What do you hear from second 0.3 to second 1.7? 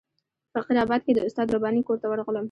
په فقیر آباد کې د استاد